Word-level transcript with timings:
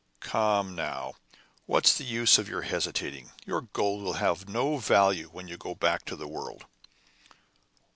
"Come 0.19 0.73
now, 0.73 1.13
what 1.67 1.85
is 1.85 1.93
the 1.93 2.03
use 2.03 2.39
of 2.39 2.49
your 2.49 2.63
hesitating? 2.63 3.33
Your 3.45 3.61
gold 3.61 4.01
will 4.01 4.13
have 4.13 4.49
no 4.49 4.77
value 4.77 5.27
when 5.27 5.47
you 5.47 5.57
go 5.57 5.75
back 5.75 6.05
to 6.05 6.15
the 6.15 6.27
world." 6.27 6.65